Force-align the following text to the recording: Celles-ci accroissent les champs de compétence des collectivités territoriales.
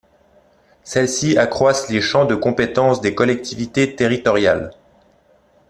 Celles-ci 0.83 1.37
accroissent 1.37 1.89
les 1.89 2.01
champs 2.01 2.25
de 2.25 2.33
compétence 2.33 3.01
des 3.01 3.13
collectivités 3.13 3.95
territoriales. 3.95 4.71